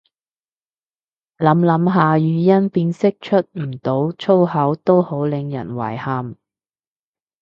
[1.37, 6.35] 諗諗下語音辨識出唔到粗口都好令人遺憾